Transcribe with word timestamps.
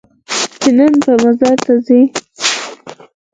چې 0.61 0.69
نن 0.77 0.93
به 1.03 1.11
مزار 1.23 1.57
ته 1.65 1.73
ځې؟ 1.85 2.01